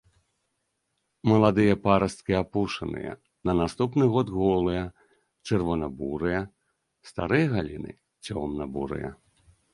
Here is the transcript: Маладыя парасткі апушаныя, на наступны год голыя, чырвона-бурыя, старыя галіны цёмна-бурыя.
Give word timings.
Маладыя 1.31 1.75
парасткі 1.83 2.33
апушаныя, 2.41 3.11
на 3.49 3.53
наступны 3.59 4.03
год 4.17 4.27
голыя, 4.41 4.83
чырвона-бурыя, 5.51 6.41
старыя 7.13 7.45
галіны 7.55 7.91
цёмна-бурыя. 8.27 9.09